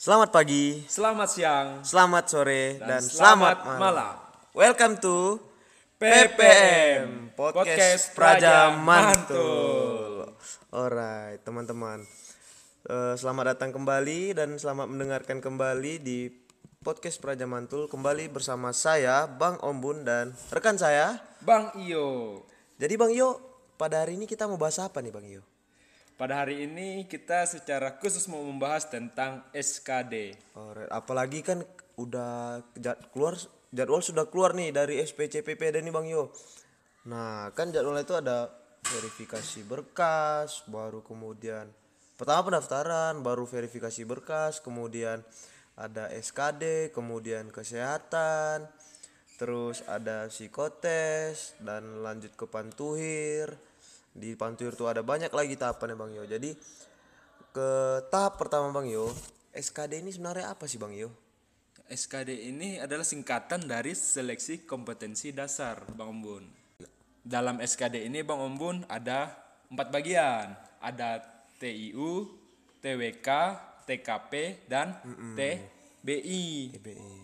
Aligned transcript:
Selamat 0.00 0.32
pagi, 0.32 0.80
Selamat 0.88 1.28
siang 1.28 1.84
selamat 1.84 2.24
sore, 2.32 2.80
dan, 2.80 2.96
dan, 2.96 3.02
selamat, 3.04 3.60
selamat, 3.60 3.76
malam. 3.76 3.76
malam. 3.76 4.14
Welcome 4.56 4.94
to 4.96 5.36
PPM, 6.00 7.36
Podcast, 7.36 7.68
Podcast 7.68 8.04
Praja 8.16 8.72
Mantul. 8.80 10.32
Alright, 10.72 11.44
teman-teman. 11.44 12.08
Eh, 12.88 13.14
selamat 13.20 13.52
datang 13.52 13.76
kembali 13.76 14.32
dan 14.32 14.56
selamat 14.56 14.88
mendengarkan 14.88 15.44
kembali 15.44 16.00
di 16.00 16.32
Podcast 16.80 17.20
Praja 17.20 17.44
Mantul 17.44 17.92
kembali 17.92 18.32
bersama 18.32 18.72
saya 18.72 19.28
Bang 19.28 19.60
Ombun 19.60 20.08
dan 20.08 20.32
rekan 20.48 20.80
saya. 20.80 21.20
Bang 21.44 21.68
Iyo. 21.76 22.40
Jadi 22.80 22.96
Bang 22.96 23.12
Yo, 23.12 23.36
pada 23.76 24.00
hari 24.00 24.16
ini 24.16 24.24
kita 24.24 24.48
mau 24.48 24.56
bahas 24.56 24.80
apa 24.80 25.04
nih 25.04 25.12
Bang 25.12 25.28
Yo? 25.28 25.44
Pada 26.18 26.42
hari 26.42 26.66
ini 26.66 27.06
kita 27.06 27.46
secara 27.46 27.94
khusus 28.02 28.26
mau 28.26 28.42
membahas 28.42 28.90
tentang 28.90 29.46
SKD. 29.54 30.34
Alright, 30.58 30.90
apalagi 30.90 31.46
kan 31.46 31.62
udah 31.94 32.58
jad- 32.74 32.98
keluar 33.14 33.38
jadwal 33.70 34.02
sudah 34.02 34.26
keluar 34.26 34.50
nih 34.50 34.74
dari 34.74 34.98
SPCPPD 34.98 35.78
nih 35.78 35.94
Bang 35.94 36.10
Yo. 36.10 36.34
Nah, 37.06 37.54
kan 37.54 37.70
jadwalnya 37.70 38.02
itu 38.02 38.18
ada 38.18 38.50
verifikasi 38.82 39.62
berkas, 39.62 40.66
baru 40.66 41.06
kemudian 41.06 41.70
pertama 42.18 42.50
pendaftaran, 42.50 43.22
baru 43.22 43.46
verifikasi 43.46 44.02
berkas, 44.02 44.58
kemudian 44.58 45.22
ada 45.78 46.10
SKD, 46.10 46.90
kemudian 46.90 47.54
kesehatan, 47.54 48.66
terus 49.38 49.86
ada 49.86 50.26
psikotes 50.26 51.54
dan 51.62 52.02
lanjut 52.02 52.34
ke 52.34 52.50
pantuhir. 52.50 53.54
Di 54.18 54.34
pantuhir 54.34 54.74
tuh 54.74 54.90
ada 54.90 55.06
banyak 55.06 55.30
lagi 55.30 55.54
tahapannya 55.54 55.94
Bang 55.94 56.10
Yo. 56.10 56.26
Jadi 56.26 56.58
ke 57.54 57.68
tahap 58.10 58.36
pertama 58.36 58.74
Bang 58.74 58.90
Yo, 58.90 59.14
SKD 59.54 60.02
ini 60.02 60.10
sebenarnya 60.10 60.50
apa 60.50 60.66
sih 60.66 60.76
Bang 60.76 60.90
Yo? 60.90 61.14
SKD 61.88 62.52
ini 62.52 62.76
adalah 62.76 63.06
singkatan 63.06 63.64
dari 63.64 63.96
seleksi 63.96 64.68
kompetensi 64.68 65.32
dasar 65.32 65.86
Bang 65.94 66.20
Ombun. 66.20 66.44
Dalam 67.24 67.62
SKD 67.62 68.04
ini 68.04 68.20
Bang 68.26 68.42
Ombun 68.42 68.84
ada 68.90 69.32
empat 69.72 69.88
bagian. 69.88 70.52
Ada 70.78 71.22
TIU, 71.58 72.28
TWK, 72.84 73.28
TKP, 73.88 74.32
dan 74.68 75.00
TBI. 75.34 76.76
TBI. 76.76 77.14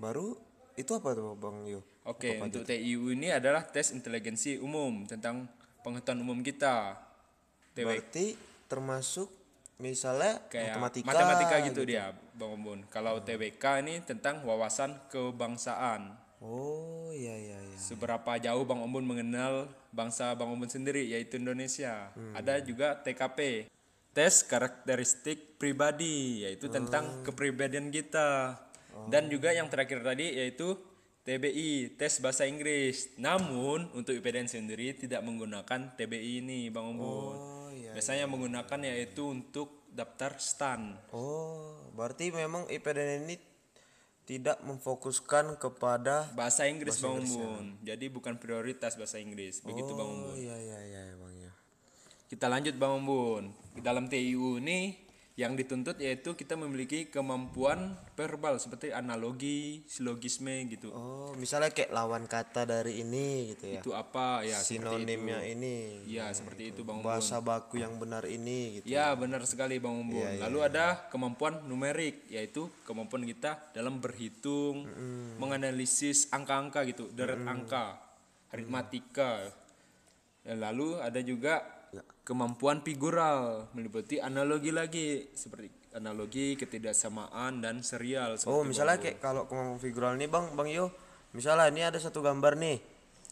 Baru 0.00 0.34
itu 0.74 0.90
apa 0.96 1.12
tuh 1.12 1.36
Bang 1.36 1.68
Yo? 1.68 1.84
Oke, 2.06 2.38
untuk 2.38 2.62
TIU 2.62 3.12
ini 3.12 3.34
adalah 3.34 3.66
tes 3.66 3.90
inteligensi 3.90 4.62
umum 4.62 5.04
tentang 5.04 5.50
pengetahuan 5.86 6.26
umum 6.26 6.42
kita. 6.42 6.98
TWK 7.78 7.86
Berarti 7.86 8.26
termasuk 8.66 9.30
misalnya 9.78 10.42
kayak 10.50 10.82
matematika, 10.82 11.06
matematika, 11.06 11.56
gitu, 11.70 11.86
dia, 11.86 12.10
Bang 12.34 12.58
Ombun. 12.58 12.82
Kalau 12.90 13.22
TWK 13.22 13.86
ini 13.86 14.02
tentang 14.02 14.42
wawasan 14.42 14.98
kebangsaan. 15.06 16.18
Oh 16.42 17.14
iya 17.14 17.38
iya 17.38 17.58
iya. 17.62 17.78
Seberapa 17.78 18.34
jauh 18.42 18.66
Bang 18.66 18.82
Ombun 18.82 19.06
mengenal 19.06 19.70
bangsa 19.94 20.34
Bang 20.34 20.50
Ombun 20.50 20.66
sendiri 20.66 21.06
yaitu 21.06 21.38
Indonesia. 21.38 22.10
Ada 22.34 22.58
juga 22.58 22.98
TKP. 22.98 23.70
Tes 24.10 24.42
karakteristik 24.42 25.60
pribadi 25.60 26.42
yaitu 26.42 26.66
tentang 26.66 27.22
kepribadian 27.22 27.94
kita. 27.94 28.58
Dan 29.12 29.28
juga 29.28 29.52
yang 29.52 29.68
terakhir 29.68 30.00
tadi 30.00 30.40
yaitu 30.40 30.80
TBI, 31.26 31.98
tes 31.98 32.22
bahasa 32.22 32.46
Inggris. 32.46 33.10
Namun 33.18 33.90
untuk 33.98 34.14
IPDN 34.14 34.46
sendiri 34.46 34.94
tidak 34.94 35.26
menggunakan 35.26 35.98
TBI 35.98 36.38
ini 36.38 36.70
Bang 36.70 36.94
Ombun. 36.94 37.34
Oh 37.34 37.68
iya. 37.74 37.90
Biasanya 37.90 38.30
menggunakan 38.30 38.86
yaitu 38.86 39.34
untuk 39.34 39.90
daftar 39.90 40.38
stan. 40.38 40.94
Oh, 41.10 41.82
berarti 41.98 42.30
memang 42.30 42.70
IPDN 42.70 43.26
ini 43.26 43.36
tidak 44.22 44.62
memfokuskan 44.62 45.58
kepada 45.58 46.30
Bahasa 46.30 46.70
Inggris 46.70 47.02
Bang 47.02 47.18
Ombun. 47.18 47.74
Jadi 47.82 48.06
bukan 48.06 48.38
prioritas 48.38 48.94
bahasa 48.94 49.18
Inggris. 49.18 49.66
Begitu 49.66 49.98
Bang 49.98 50.06
Oh 50.06 50.30
Ombun. 50.30 50.38
iya 50.38 50.54
iya 50.62 50.78
iya 50.78 51.02
Bang 51.18 51.34
Yo. 51.42 51.50
Kita 52.30 52.46
lanjut 52.46 52.78
Bang 52.78 53.02
Ombun. 53.02 53.50
Di 53.74 53.82
dalam 53.82 54.06
TIU 54.06 54.62
ini 54.62 55.05
yang 55.36 55.52
dituntut 55.52 56.00
yaitu 56.00 56.32
kita 56.32 56.56
memiliki 56.56 57.12
kemampuan 57.12 57.92
verbal 58.16 58.56
seperti 58.56 58.88
analogi, 58.88 59.84
silogisme 59.84 60.64
gitu. 60.72 60.88
Oh, 60.96 61.36
misalnya 61.36 61.68
kayak 61.76 61.92
lawan 61.92 62.24
kata 62.24 62.64
dari 62.64 63.04
ini 63.04 63.52
gitu 63.52 63.68
ya. 63.68 63.84
Itu 63.84 63.92
apa 63.92 64.40
ya? 64.48 64.56
seperti 64.56 64.80
itu. 64.80 65.12
Sinonimnya 65.12 65.44
ini. 65.44 66.08
Ya, 66.08 66.32
seperti 66.32 66.72
itu 66.72 66.88
Bang 66.88 67.04
Ombun. 67.04 67.12
Bahasa 67.12 67.44
baku 67.44 67.76
yang 67.76 68.00
benar 68.00 68.24
ini 68.24 68.80
gitu. 68.80 68.88
Ya, 68.88 69.12
benar 69.12 69.44
sekali 69.44 69.76
Bang 69.76 70.08
Ombun. 70.08 70.24
Iya, 70.24 70.48
Lalu 70.48 70.58
ada 70.72 71.04
kemampuan 71.12 71.68
numerik 71.68 72.24
yaitu 72.32 72.72
kemampuan 72.88 73.28
kita 73.28 73.60
dalam 73.76 74.00
berhitung, 74.00 74.88
menganalisis 75.36 76.32
angka-angka 76.32 76.80
gitu, 76.88 77.12
deret 77.12 77.44
angka, 77.44 78.00
aritmatika. 78.48 79.52
Dan 80.40 80.64
lalu 80.64 80.96
ada 80.96 81.20
juga 81.20 81.75
Ya. 81.96 82.04
kemampuan 82.28 82.84
figural 82.84 83.72
meliputi 83.72 84.20
analogi 84.20 84.68
lagi 84.68 85.32
seperti 85.32 85.72
analogi, 85.96 86.60
ketidaksamaan 86.60 87.64
dan 87.64 87.80
serial 87.80 88.36
Oh, 88.44 88.60
misalnya 88.60 89.00
kayak 89.00 89.16
kalau 89.18 89.48
kemampuan 89.48 89.80
figural 89.80 90.12
nih 90.20 90.28
Bang, 90.28 90.52
Bang 90.52 90.68
Yo, 90.68 90.92
misalnya 91.32 91.72
ini 91.72 91.88
ada 91.88 91.96
satu 91.96 92.20
gambar 92.20 92.60
nih. 92.60 92.78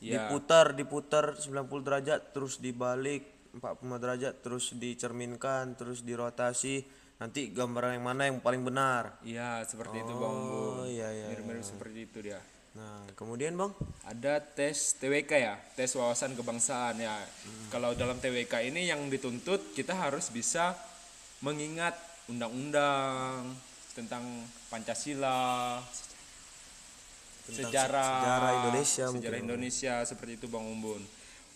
Iya. 0.01 0.33
Diputar, 0.33 0.73
diputar 0.73 1.37
90 1.37 1.85
derajat, 1.85 2.21
terus 2.33 2.59
dibalik 2.59 3.53
45 3.61 4.03
derajat, 4.03 4.35
terus 4.41 4.65
dicerminkan, 4.75 5.77
terus 5.77 6.03
dirotasi. 6.03 7.05
Nanti 7.21 7.55
gambar 7.55 7.95
yang 7.95 8.05
mana 8.05 8.27
yang 8.27 8.43
paling 8.43 8.67
benar. 8.67 9.23
Iya, 9.23 9.63
seperti 9.69 10.03
itu 10.03 10.13
Bang. 10.17 10.35
Oh, 10.35 10.83
iya 10.89 11.13
iya. 11.13 11.31
Mirip-mirip 11.31 11.63
seperti 11.63 11.99
itu 12.11 12.19
dia. 12.25 12.41
Nah, 12.75 13.07
kemudian 13.15 13.55
Bang, 13.55 13.71
Ada 14.03 14.43
tes 14.43 14.99
TWK 14.99 15.33
ya, 15.39 15.55
tes 15.79 15.95
wawasan 15.95 16.35
kebangsaan 16.35 16.99
ya. 16.99 17.15
Kalau 17.71 17.95
dalam 17.95 18.19
TWK 18.19 18.67
ini 18.67 18.91
yang 18.91 19.07
dituntut 19.07 19.73
kita 19.79 19.95
harus 19.95 20.29
bisa 20.35 20.75
mengingat 21.39 21.95
undang-undang 22.27 23.55
tentang 23.95 24.27
Pancasila, 24.69 25.79
sejarah, 27.47 28.11
sejarah 28.19 28.53
Indonesia 28.59 29.05
sejarah 29.13 29.39
Indonesia 29.39 29.95
seperti 30.03 30.33
itu 30.43 30.47
Bang 30.51 30.67
Umbun. 30.67 31.03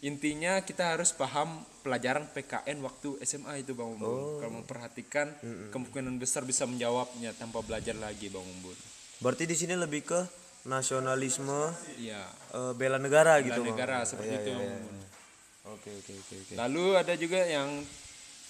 Intinya 0.06 0.62
kita 0.62 0.94
harus 0.94 1.10
paham 1.10 1.66
pelajaran 1.82 2.30
PKN 2.30 2.78
waktu 2.86 3.18
SMA 3.26 3.66
itu 3.66 3.74
Bang 3.74 3.98
Umbun. 3.98 4.38
Kalau 4.38 4.52
memperhatikan 4.62 5.26
kemungkinan 5.74 6.14
besar 6.22 6.46
bisa 6.46 6.62
menjawabnya 6.70 7.34
tanpa 7.34 7.58
belajar 7.66 7.98
lagi 7.98 8.30
Bang 8.30 8.46
Umbun. 8.46 8.78
berarti 9.18 9.50
di 9.50 9.58
sini 9.58 9.74
lebih 9.74 10.06
ke 10.06 10.20
nasionalisme 10.68 11.72
Iya. 11.96 12.22
eh, 12.52 12.72
bela 12.72 13.00
negara 13.00 13.40
gitu, 13.40 13.58
Bang. 13.58 13.72
negara 13.72 14.04
seperti 14.04 14.30
Iya, 14.30 14.38
itu. 14.38 14.48
iya, 14.48 14.54
Bang 14.54 14.68
iya. 14.68 14.76
Umbun. 14.78 14.98
Oke, 15.68 15.90
oke, 15.94 16.12
oke, 16.14 16.34
oke. 16.38 16.52
Lalu 16.54 16.84
ada 16.94 17.14
juga 17.14 17.40
yang 17.42 17.68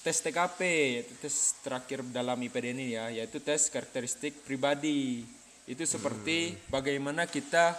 tes 0.01 0.19
TKP, 0.19 0.61
yaitu 0.95 1.15
tes 1.17 1.35
terakhir 1.59 2.03
dalam 2.09 2.39
IPD 2.39 2.71
ini 2.73 2.95
ya, 2.95 3.09
yaitu 3.09 3.39
tes 3.39 3.67
karakteristik 3.69 4.43
pribadi. 4.43 5.27
Itu 5.65 5.83
seperti 5.85 6.55
bagaimana 6.67 7.25
kita 7.25 7.75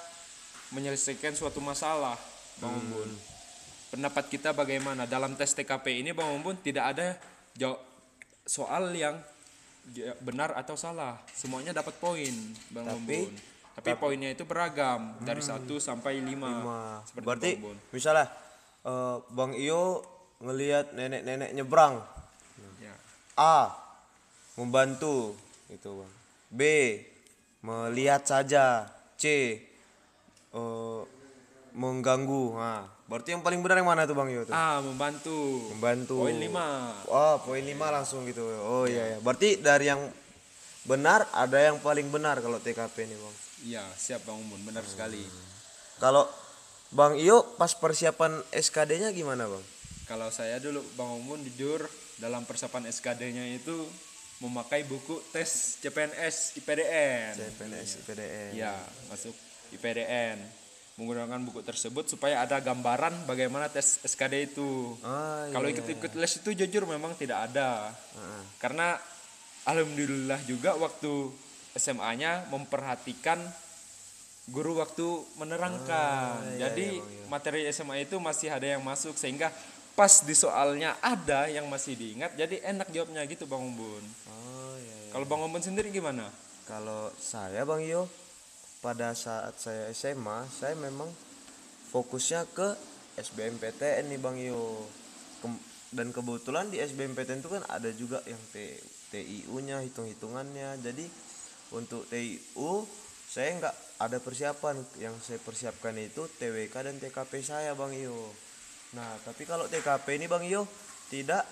menyelesaikan 0.69 1.33
suatu 1.33 1.59
masalah, 1.59 2.19
Bang 2.57 2.75
Umbun. 2.75 3.09
Pendapat 3.89 4.29
kita 4.29 4.53
bagaimana 4.53 5.03
dalam 5.03 5.33
tes 5.33 5.51
TKP 5.51 5.99
ini, 5.99 6.11
Bang 6.11 6.29
Umbun, 6.31 6.59
tidak 6.59 6.93
ada 6.93 7.17
jaw- 7.53 7.79
soal 8.43 8.91
yang 8.91 9.17
benar 10.19 10.53
atau 10.53 10.75
salah. 10.75 11.17
Semuanya 11.31 11.73
dapat 11.73 11.97
poin, 11.97 12.29
Bang 12.69 12.85
Umbun. 12.91 13.33
Tapi 13.79 13.95
poinnya 13.95 14.29
itu 14.29 14.43
beragam 14.43 15.15
dari 15.19 15.39
1 15.39 15.63
sampai 15.77 16.19
5. 16.19 16.35
Wah, 16.61 16.99
Seperti 17.01 17.23
berarti 17.23 17.49
itu, 17.49 17.55
Bang 17.55 17.71
Umbun. 17.71 17.77
misalnya 17.89 18.25
eh, 18.81 19.15
Bang 19.29 19.51
Iyo 19.53 20.03
ngelihat 20.39 20.91
nenek-nenek 20.91 21.51
nyebrang. 21.53 22.03
Ya. 22.77 22.95
A 23.35 23.71
membantu 24.53 25.35
gitu 25.67 25.95
bang 25.97 26.11
B 26.49 26.61
melihat 27.61 28.23
saja 28.23 28.87
C 29.15 29.55
eh, 30.49 31.01
mengganggu 31.71 32.45
nah 32.53 32.83
berarti 33.05 33.31
yang 33.31 33.41
paling 33.41 33.59
benar 33.59 33.77
yang 33.77 33.87
mana 33.87 34.03
tuh 34.03 34.13
bang 34.13 34.29
Yo 34.29 34.41
tuh 34.43 34.51
Ah, 34.51 34.79
membantu. 34.79 35.69
membantu 35.71 36.15
Poin 36.19 36.35
5. 36.35 37.07
oh 37.07 37.35
poin 37.41 37.63
lima 37.63 37.87
langsung 37.89 38.21
gitu 38.23 38.43
oh 38.43 38.83
iya 38.83 39.15
ya 39.15 39.17
berarti 39.19 39.57
dari 39.57 39.87
yang 39.87 40.01
benar 40.81 41.27
ada 41.31 41.59
yang 41.59 41.77
paling 41.77 42.07
benar 42.07 42.39
kalau 42.39 42.57
TKP 42.57 42.95
ini 43.03 43.15
bang 43.15 43.35
Iya, 43.59 43.83
siap 43.91 44.23
Bang 44.23 44.39
Umun, 44.39 44.63
benar 44.63 44.83
sekali. 44.83 45.19
kalau 45.97 46.23
Bang 46.89 47.13
Iyo 47.13 47.43
pas 47.53 47.71
persiapan 47.71 48.39
SKD-nya 48.49 49.11
gimana 49.11 49.45
bang 49.45 49.63
Kalau 50.05 50.31
saya 50.31 50.57
dulu 50.57 50.79
Bang 50.95 51.11
Umun 51.13 51.43
jujur 51.43 51.83
dalam 52.15 52.43
persiapan 52.43 52.87
SKD-nya 52.87 53.45
itu 53.51 53.85
memakai 54.39 54.83
buku 54.83 55.19
tes 55.29 55.75
CPNS 55.77 56.55
IPDN. 56.55 57.35
CPNS 57.35 57.89
IPDN 58.01 58.51
Ya, 58.53 58.73
masuk 59.05 59.35
IPDN. 59.69 60.39
menggunakan 60.95 61.39
buku 61.41 61.59
tersebut 61.61 62.07
supaya 62.07 62.43
ada 62.43 62.59
gambaran 62.59 63.23
bagaimana 63.23 63.67
tes 63.67 63.99
SKD 64.01 64.51
itu. 64.51 64.99
Ah, 64.99 65.43
iya. 65.43 65.53
Kalau 65.53 65.67
ikut-ikut 65.69 66.11
les 66.13 66.33
itu 66.33 66.49
jujur 66.53 66.83
memang 66.85 67.15
tidak 67.15 67.47
ada. 67.47 67.87
Karena 68.57 68.99
alhamdulillah 69.65 70.39
juga 70.45 70.75
waktu 70.75 71.31
SMA-nya 71.75 72.47
memperhatikan 72.49 73.39
guru 74.49 74.81
waktu 74.81 75.05
menerangkan. 75.37 76.57
iya, 76.57 76.69
Jadi 76.69 76.99
materi 77.29 77.69
SMA 77.69 78.01
itu 78.03 78.17
masih 78.17 78.49
ada 78.49 78.65
yang 78.65 78.81
masuk 78.81 79.13
sehingga 79.13 79.53
pas 79.93 80.23
di 80.23 80.33
soalnya 80.33 80.95
ada 81.03 81.45
yang 81.51 81.67
masih 81.67 81.93
diingat 81.93 82.33
jadi 82.33 82.63
enak 82.71 82.89
jawabnya 82.89 83.21
gitu 83.29 83.45
Bang 83.45 83.61
Umbun. 83.61 84.01
Oh 84.31 84.73
iya. 84.79 84.95
iya. 85.05 85.11
Kalau 85.13 85.25
Bang 85.27 85.45
Umbun 85.45 85.61
sendiri 85.61 85.93
gimana? 85.93 86.31
Kalau 86.65 87.13
saya 87.19 87.61
Bang 87.61 87.83
Yo 87.85 88.09
pada 88.79 89.11
saat 89.13 89.53
saya 89.59 89.91
SMA 89.91 90.47
saya 90.49 90.73
memang 90.73 91.11
fokusnya 91.91 92.47
ke 92.49 92.73
SBMPTN 93.19 94.07
nih 94.09 94.19
Bang 94.21 94.39
Yo. 94.39 94.87
Kem- 95.39 95.61
dan 95.89 96.13
kebetulan 96.13 96.69
di 96.69 96.77
SBMPTN 96.77 97.41
itu 97.41 97.49
kan 97.49 97.63
ada 97.65 97.89
juga 97.89 98.21
yang 98.29 98.39
T- 98.53 98.81
TIU-nya 99.09 99.81
hitung-hitungannya. 99.81 100.77
Jadi 100.85 101.05
untuk 101.73 102.05
TIU 102.05 102.85
saya 103.29 103.49
nggak 103.57 103.75
ada 104.01 104.17
persiapan 104.21 104.75
yang 105.01 105.13
saya 105.21 105.41
persiapkan 105.41 105.93
itu 105.97 106.25
TWK 106.37 106.73
dan 106.73 106.95
TKP 106.97 107.41
saya 107.41 107.73
Bang 107.73 107.93
Yo. 107.93 108.15
Nah, 108.93 109.17
tapi 109.21 109.45
kalau 109.45 109.69
TKP 109.69 110.17
ini 110.17 110.25
Bang 110.29 110.45
Yo 110.45 110.65
tidak 111.09 111.45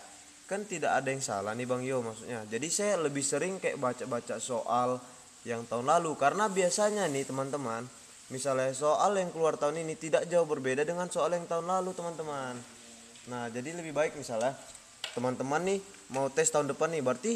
kan 0.48 0.64
tidak 0.64 0.96
ada 0.96 1.12
yang 1.12 1.20
salah 1.20 1.52
nih 1.58 1.66
Bang 1.66 1.82
Yo 1.82 2.02
maksudnya. 2.06 2.46
Jadi 2.46 2.68
saya 2.70 2.98
lebih 3.02 3.26
sering 3.26 3.58
kayak 3.58 3.82
baca-baca 3.82 4.38
soal 4.38 5.02
yang 5.46 5.66
tahun 5.66 5.90
lalu 5.90 6.14
karena 6.18 6.46
biasanya 6.50 7.10
nih 7.10 7.26
teman-teman, 7.26 7.86
misalnya 8.30 8.70
soal 8.74 9.18
yang 9.18 9.34
keluar 9.34 9.58
tahun 9.58 9.82
ini 9.82 9.98
tidak 9.98 10.30
jauh 10.30 10.46
berbeda 10.46 10.86
dengan 10.86 11.10
soal 11.10 11.34
yang 11.34 11.46
tahun 11.50 11.66
lalu 11.66 11.94
teman-teman. 11.94 12.77
Nah, 13.28 13.52
jadi 13.52 13.76
lebih 13.76 13.92
baik 13.92 14.16
misalnya 14.16 14.56
teman-teman 15.12 15.60
nih 15.68 15.80
mau 16.16 16.32
tes 16.32 16.48
tahun 16.48 16.72
depan 16.72 16.92
nih 16.96 17.04
berarti 17.04 17.34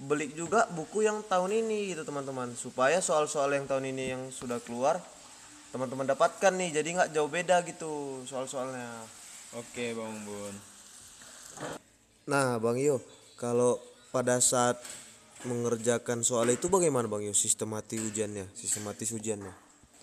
beli 0.00 0.32
juga 0.32 0.64
buku 0.72 1.04
yang 1.06 1.22
tahun 1.22 1.52
ini 1.52 1.92
gitu 1.94 2.02
teman-teman 2.02 2.56
supaya 2.56 2.98
soal-soal 2.98 3.52
yang 3.52 3.68
tahun 3.68 3.92
ini 3.92 4.04
yang 4.16 4.22
sudah 4.32 4.58
keluar 4.64 4.98
teman-teman 5.70 6.08
dapatkan 6.08 6.50
nih 6.56 6.82
jadi 6.82 6.88
nggak 6.96 7.10
jauh 7.14 7.30
beda 7.30 7.62
gitu 7.62 8.24
soal-soalnya. 8.26 8.90
Oke 9.54 9.94
Bang 9.94 10.10
Umbun. 10.10 10.54
Nah, 12.30 12.58
Bang 12.62 12.78
Yo, 12.78 13.02
kalau 13.38 13.78
pada 14.14 14.38
saat 14.38 14.78
mengerjakan 15.46 16.22
soal 16.26 16.50
itu 16.54 16.66
bagaimana 16.70 17.06
Bang 17.06 17.22
Yo 17.22 17.34
sistematis 17.34 17.98
ujiannya, 17.98 18.50
sistematis 18.54 19.10
ujiannya? 19.14 19.54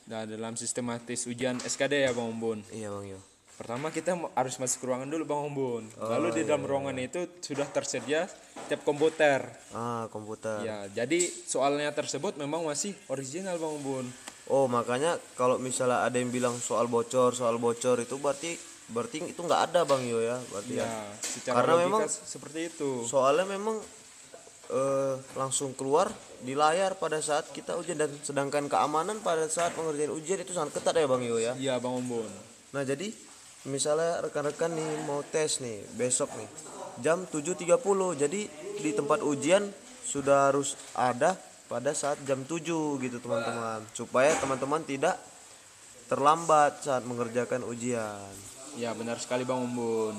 Nah, 0.08 0.24
dalam 0.24 0.56
sistematis 0.56 1.28
ujian 1.28 1.60
SKD 1.64 2.08
ya 2.08 2.12
Bang 2.16 2.32
Umbun. 2.32 2.64
Iya, 2.72 2.92
Bang 2.92 3.08
Yo. 3.08 3.20
Pertama 3.58 3.90
kita 3.90 4.14
harus 4.38 4.56
masuk 4.62 4.78
ke 4.80 4.86
ruangan 4.86 5.10
dulu 5.10 5.26
Bang 5.26 5.50
Umbun. 5.50 5.90
Lalu 5.98 6.30
di 6.38 6.42
dalam 6.46 6.62
ruangan 6.62 6.94
itu 7.02 7.26
sudah 7.42 7.66
tersedia 7.66 8.30
tiap 8.70 8.86
komputer. 8.86 9.50
Ah, 9.74 10.06
komputer. 10.14 10.62
Ya, 10.62 10.86
jadi 10.94 11.26
soalnya 11.26 11.90
tersebut 11.90 12.38
memang 12.38 12.70
masih 12.70 12.94
original 13.10 13.58
Bang 13.58 13.82
Umbun. 13.82 14.06
Oh, 14.48 14.70
makanya 14.70 15.18
kalau 15.34 15.58
misalnya 15.58 16.06
ada 16.06 16.22
yang 16.22 16.30
bilang 16.30 16.54
soal 16.62 16.86
bocor, 16.86 17.34
soal 17.34 17.58
bocor 17.58 17.98
itu 17.98 18.16
berarti 18.22 18.56
berarti 18.88 19.26
itu 19.26 19.42
nggak 19.42 19.74
ada 19.74 19.84
Bang 19.84 20.06
Yo 20.06 20.22
ya, 20.22 20.38
berarti 20.54 20.74
ya. 20.78 20.86
Ya, 20.86 21.02
secara 21.20 21.56
Karena 21.66 21.74
memang 21.82 22.02
seperti 22.08 22.60
itu. 22.72 23.04
Soalnya 23.04 23.44
memang 23.44 23.82
eh, 24.70 25.16
langsung 25.36 25.74
keluar 25.74 26.08
di 26.46 26.54
layar 26.54 26.96
pada 26.96 27.20
saat 27.20 27.50
kita 27.52 27.76
ujian 27.76 28.00
dan 28.00 28.14
sedangkan 28.22 28.70
keamanan 28.72 29.20
pada 29.26 29.50
saat 29.52 29.74
mengerjakan 29.76 30.14
ujian 30.14 30.40
itu 30.46 30.54
sangat 30.54 30.80
ketat 30.80 30.96
ya 30.96 31.10
Bang 31.10 31.26
Yo 31.26 31.42
ya. 31.42 31.58
Iya 31.58 31.82
Bang 31.84 32.00
Umbun. 32.00 32.30
Nah 32.72 32.86
jadi 32.88 33.12
misalnya 33.66 34.22
rekan-rekan 34.22 34.78
nih 34.78 34.92
mau 35.10 35.26
tes 35.26 35.58
nih 35.58 35.82
besok 35.98 36.30
nih 36.38 36.50
jam 37.02 37.26
7.30 37.26 37.66
jadi 38.14 38.42
di 38.78 38.92
tempat 38.94 39.26
ujian 39.26 39.66
sudah 40.06 40.54
harus 40.54 40.78
ada 40.94 41.34
pada 41.68 41.92
saat 41.92 42.22
jam 42.24 42.46
7 42.46 42.64
gitu 43.04 43.18
teman-teman 43.20 43.84
supaya 43.92 44.32
teman-teman 44.40 44.82
tidak 44.88 45.20
terlambat 46.08 46.80
saat 46.80 47.04
mengerjakan 47.04 47.68
ujian. 47.68 48.32
Ya 48.80 48.96
benar 48.96 49.20
sekali 49.20 49.44
Bang 49.44 49.68
Umbun. 49.68 50.16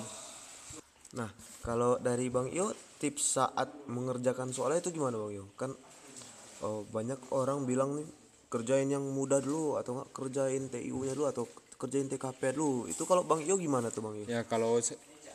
Nah 1.17 1.32
kalau 1.64 1.96
dari 1.96 2.29
Bang 2.29 2.52
Yo 2.52 2.76
tips 3.00 3.40
saat 3.40 3.73
mengerjakan 3.88 4.52
soalnya 4.52 4.85
itu 4.85 5.00
gimana 5.00 5.17
Bang 5.17 5.32
Yo? 5.32 5.44
Kan 5.56 5.73
oh, 6.61 6.85
banyak 6.93 7.32
orang 7.32 7.64
bilang 7.64 7.96
nih 7.96 8.08
kerjain 8.48 8.88
yang 8.88 9.04
mudah 9.04 9.38
dulu 9.38 9.76
atau 9.76 10.00
enggak 10.00 10.10
kerjain 10.10 10.62
TIU-nya 10.66 11.12
dulu 11.12 11.26
atau 11.28 11.44
kerjain 11.76 12.08
TKP 12.08 12.56
dulu. 12.56 12.88
Itu 12.88 13.04
kalau 13.04 13.22
Bang 13.22 13.44
Yo 13.44 13.56
gimana 13.56 13.88
tuh 13.88 14.02
Bang 14.02 14.16
Yo? 14.16 14.24
Ya 14.24 14.42
kalau 14.42 14.80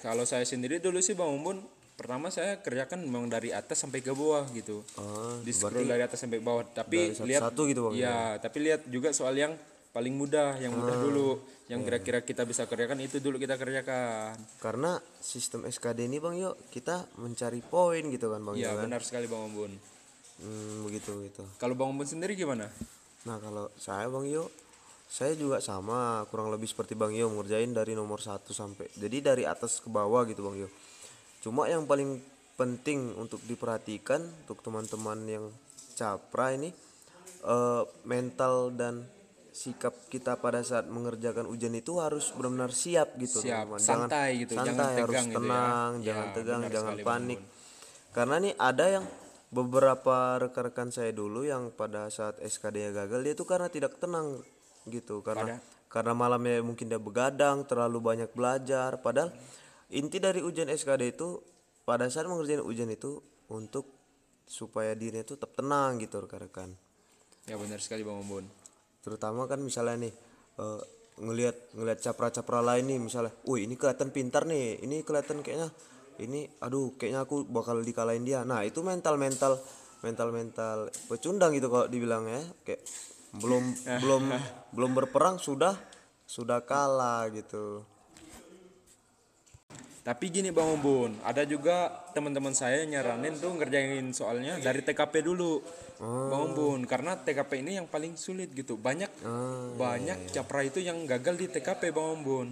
kalau 0.02 0.26
saya 0.26 0.44
sendiri 0.44 0.82
dulu 0.82 1.00
sih 1.00 1.14
Bang 1.14 1.32
Umbun 1.32 1.62
pertama 1.94 2.34
saya 2.34 2.58
kerjakan 2.58 3.06
memang 3.06 3.30
dari 3.30 3.54
atas 3.54 3.80
sampai 3.80 4.02
ke 4.02 4.12
bawah 4.12 4.50
gitu. 4.52 4.82
Ah, 4.98 5.38
Di 5.40 5.54
scroll 5.54 5.86
dari 5.86 6.02
atas 6.02 6.20
sampai 6.20 6.42
bawah. 6.42 6.66
Tapi 6.66 7.14
dari 7.14 7.30
lihat 7.32 7.54
gitu, 7.54 7.80
Bang, 7.86 7.94
Iya, 7.94 8.42
tapi 8.42 8.58
lihat 8.66 8.82
juga 8.90 9.14
soal 9.14 9.38
yang 9.38 9.54
paling 9.94 10.12
mudah, 10.12 10.58
yang 10.58 10.74
mudah 10.74 10.98
Ah, 10.98 11.04
dulu, 11.06 11.38
yang 11.70 11.86
iya. 11.86 11.88
kira-kira 11.88 12.20
kita 12.26 12.44
bisa 12.44 12.66
kerjakan 12.66 12.98
itu 13.00 13.22
dulu 13.22 13.38
kita 13.38 13.56
kerjakan. 13.56 14.36
karena 14.58 14.98
sistem 15.22 15.64
SKD 15.64 16.10
ini 16.10 16.18
bang 16.18 16.36
yuk 16.42 16.58
kita 16.70 17.06
mencari 17.16 17.62
poin 17.62 18.02
gitu 18.10 18.34
kan 18.34 18.42
bang 18.42 18.56
Iya, 18.58 18.74
kan 18.74 18.90
benar 18.90 19.02
sekali 19.06 19.30
Bang 19.30 19.54
Umbun. 19.54 19.72
hmm, 20.42 20.90
begitu 20.90 21.14
gitu 21.24 21.46
Kalau 21.56 21.78
Bang 21.78 21.94
Umbun 21.94 22.10
sendiri 22.10 22.34
gimana? 22.34 22.68
Nah 23.24 23.40
kalau 23.40 23.72
saya 23.80 24.12
bang 24.12 24.28
yuk 24.30 24.50
saya 25.08 25.38
juga 25.38 25.62
sama 25.62 26.26
kurang 26.34 26.50
lebih 26.50 26.66
seperti 26.66 26.98
bang 26.98 27.14
Yo 27.14 27.30
ngerjain 27.30 27.70
dari 27.70 27.94
nomor 27.94 28.18
1 28.18 28.44
sampai 28.50 28.90
jadi 28.98 29.34
dari 29.34 29.44
atas 29.46 29.78
ke 29.78 29.88
bawah 29.88 30.26
gitu 30.26 30.42
bang 30.44 30.66
Yo 30.66 30.70
cuma 31.46 31.70
yang 31.70 31.86
paling 31.86 32.18
penting 32.58 33.14
untuk 33.16 33.40
diperhatikan 33.46 34.22
untuk 34.46 34.60
teman-teman 34.66 35.20
yang 35.30 35.46
capra 35.94 36.58
ini 36.58 36.74
eh, 37.46 37.84
mental 38.04 38.74
dan 38.74 39.06
sikap 39.54 39.94
kita 40.10 40.34
pada 40.42 40.66
saat 40.66 40.90
mengerjakan 40.90 41.46
ujian 41.46 41.78
itu 41.78 42.02
harus 42.02 42.34
benar-benar 42.34 42.74
siap 42.74 43.14
gitu 43.22 43.38
Siap, 43.38 43.70
teman-teman. 43.70 43.86
santai 43.86 44.30
gitu, 44.42 44.58
jangan 44.58 44.74
santai, 44.74 44.94
harus 44.98 45.14
tegang 45.14 45.28
gitu 45.30 45.30
ya. 45.30 45.38
tenang 45.38 45.92
Ya, 45.94 46.06
jangan 46.10 46.28
tegang 46.34 46.62
benar 46.66 46.74
jangan 46.74 46.94
sekali, 46.98 47.06
panik 47.06 47.40
karena 48.14 48.36
nih 48.42 48.54
ada 48.58 48.86
yang 48.90 49.06
beberapa 49.54 50.42
rekan-rekan 50.42 50.90
saya 50.90 51.14
dulu 51.14 51.46
yang 51.46 51.70
pada 51.70 52.10
saat 52.10 52.42
SKD 52.42 52.90
gagal 52.90 53.22
dia 53.22 53.34
tuh 53.38 53.46
karena 53.46 53.70
tidak 53.70 54.02
tenang 54.02 54.42
gitu. 54.90 55.22
Karena 55.22 55.62
karena 55.86 56.14
malamnya 56.18 56.66
mungkin 56.66 56.90
dia 56.90 56.98
begadang 56.98 57.70
terlalu 57.70 58.02
banyak 58.02 58.34
belajar. 58.34 58.98
Padahal 58.98 59.30
inti 59.94 60.18
dari 60.18 60.42
ujian 60.42 60.68
SKD 60.74 61.14
itu 61.14 61.38
pada 61.86 62.10
saat 62.10 62.26
mengerjakan 62.26 62.66
ujian 62.66 62.90
itu 62.90 63.22
untuk 63.54 63.86
supaya 64.50 64.98
dirinya 64.98 65.22
itu 65.22 65.38
tetap 65.38 65.54
tenang 65.54 66.02
gitu 66.02 66.18
rekan-rekan. 66.26 66.74
Ya 67.46 67.56
benar 67.60 67.78
sekali 67.80 68.02
Bang 68.02 68.24
Umbun. 68.24 68.48
terutama 69.04 69.44
kan 69.52 69.60
misalnya 69.60 70.08
nih 70.08 70.14
eh, 70.64 70.82
ngelihat 71.20 71.76
ngelihat 71.76 72.00
capra-capra 72.00 72.64
lain 72.64 72.88
nih 72.88 73.00
misalnya, 73.04 73.36
wih 73.46 73.68
ini 73.68 73.76
kelihatan 73.78 74.10
pintar 74.10 74.48
nih, 74.50 74.82
ini 74.82 75.06
kelihatan 75.06 75.46
kayaknya 75.46 75.70
ini, 76.22 76.46
aduh 76.62 76.94
kayaknya 77.00 77.26
aku 77.26 77.48
bakal 77.48 77.82
dikalahin 77.82 78.28
dia. 78.28 78.46
Nah 78.46 78.62
itu 78.62 78.86
mental 78.86 79.18
mental 79.18 79.58
mental 80.04 80.30
mental 80.36 80.78
pecundang 81.08 81.56
gitu 81.56 81.72
kalau 81.72 81.88
dibilang 81.88 82.28
ya, 82.28 82.42
kayak 82.68 82.84
belum 83.40 83.64
belum 84.04 84.24
belum 84.76 84.92
berperang 84.94 85.42
sudah 85.42 85.74
sudah 86.28 86.62
kalah 86.66 87.30
gitu. 87.32 87.86
Tapi 90.04 90.28
gini 90.28 90.52
Bang 90.52 90.68
Umbun, 90.68 91.16
ada 91.24 91.48
juga 91.48 91.88
teman-teman 92.12 92.52
saya 92.52 92.84
nyaranin 92.84 93.40
tuh 93.40 93.56
ngerjain 93.56 94.12
soalnya 94.12 94.60
dari 94.60 94.84
TKP 94.84 95.24
dulu. 95.24 95.64
Bang 96.04 96.52
Umbun, 96.52 96.84
karena 96.84 97.16
TKP 97.16 97.64
ini 97.64 97.80
yang 97.80 97.88
paling 97.88 98.20
sulit 98.20 98.52
gitu. 98.52 98.76
Banyak 98.76 99.24
banyak 99.80 100.36
capra 100.36 100.68
itu 100.68 100.84
yang 100.84 101.08
gagal 101.08 101.40
di 101.40 101.48
TKP 101.48 101.96
Bang 101.96 102.20
Umbun. 102.20 102.52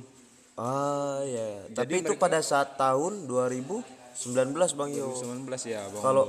Ah 0.59 1.23
ya, 1.23 1.71
tapi 1.71 2.03
itu 2.03 2.13
pada 2.19 2.43
saat 2.43 2.75
tahun 2.75 3.25
2019 3.25 4.51
Bang 4.75 4.91
Yo. 4.91 5.15
19 5.15 5.47
ya 5.67 5.87
Bang 5.87 6.03
Kalau 6.03 6.25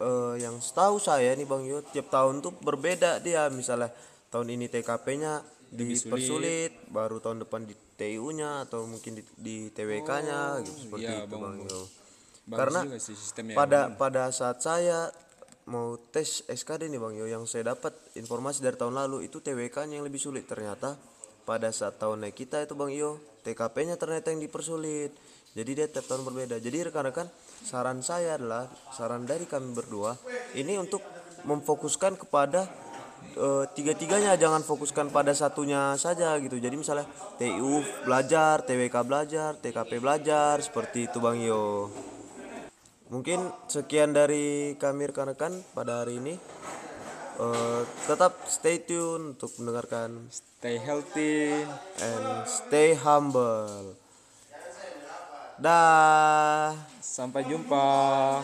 eh, 0.00 0.34
yang 0.40 0.56
setahu 0.58 0.96
saya 0.96 1.36
nih 1.36 1.44
Bang 1.44 1.68
Yo, 1.68 1.84
tiap 1.92 2.08
tahun 2.08 2.40
tuh 2.40 2.56
berbeda 2.56 3.20
dia. 3.20 3.46
Misalnya 3.52 3.92
tahun 4.32 4.56
ini 4.56 4.66
TKP-nya 4.72 5.44
dipersulit, 5.72 6.72
baru 6.92 7.20
tahun 7.20 7.44
depan 7.48 7.64
di 7.64 7.72
TIU-nya 7.96 8.68
atau 8.68 8.84
mungkin 8.84 9.20
di, 9.20 9.22
di 9.36 9.56
TWK-nya 9.72 10.60
gitu 10.64 10.78
seperti 10.88 11.08
iya, 11.08 11.24
itu 11.24 11.32
Bang 11.32 11.42
Bang 11.44 11.56
Yo. 11.64 11.80
Bagus 12.42 12.58
Karena 12.58 12.80
juga 12.82 12.98
sih 12.98 13.16
sistemnya. 13.16 13.54
pada 13.54 13.80
pada 13.94 14.22
saat 14.34 14.58
saya 14.58 15.08
mau 15.70 15.94
tes 16.10 16.42
SKD 16.50 16.90
nih 16.90 17.00
Bang 17.00 17.14
Yo, 17.14 17.24
yang 17.30 17.46
saya 17.46 17.72
dapat 17.72 17.94
informasi 18.18 18.60
dari 18.60 18.74
tahun 18.74 18.98
lalu 18.98 19.30
itu 19.30 19.38
TWK-nya 19.38 20.02
yang 20.02 20.06
lebih 20.06 20.18
sulit 20.18 20.44
ternyata. 20.44 20.98
Pada 21.42 21.74
saat 21.74 21.98
tahun 21.98 22.22
naik 22.22 22.46
kita 22.46 22.62
itu 22.62 22.78
Bang 22.78 22.94
Yo, 22.94 23.18
TKP-nya 23.42 23.98
ternyata 23.98 24.30
yang 24.30 24.38
dipersulit. 24.38 25.10
Jadi 25.52 25.70
dia 25.76 25.86
tiap 25.90 26.08
tahun 26.08 26.24
berbeda. 26.24 26.56
Jadi 26.62 26.88
rekan-rekan, 26.88 27.28
saran 27.62 28.02
saya 28.02 28.34
adalah 28.34 28.66
saran 28.90 29.22
dari 29.22 29.46
kami 29.46 29.70
berdua 29.72 30.18
ini 30.58 30.74
untuk 30.76 31.00
memfokuskan 31.46 32.18
kepada 32.18 32.66
eh, 33.38 33.64
tiga-tiganya 33.74 34.34
jangan 34.34 34.66
fokuskan 34.66 35.14
pada 35.14 35.30
satunya 35.32 35.94
saja 35.94 36.34
gitu 36.42 36.58
jadi 36.58 36.74
misalnya 36.74 37.06
TIU 37.38 37.82
belajar 38.06 38.66
TWK 38.66 38.96
belajar 39.06 39.50
TKP 39.58 40.02
belajar 40.02 40.58
seperti 40.58 41.06
itu 41.10 41.18
Bang 41.22 41.38
Yo 41.38 41.90
mungkin 43.10 43.46
sekian 43.70 44.10
dari 44.14 44.74
kami 44.78 45.10
rekan-rekan 45.10 45.54
pada 45.74 46.02
hari 46.02 46.18
ini 46.18 46.34
Eh, 47.32 47.82
tetap 48.04 48.44
stay 48.44 48.76
tune 48.84 49.32
untuk 49.32 49.56
mendengarkan 49.56 50.28
Stay 50.28 50.76
healthy. 50.76 51.64
and 52.04 52.44
stay 52.44 52.92
humble 52.92 53.96
dah 55.62 56.74
Sampai 56.98 57.46
jumpa. 57.46 58.42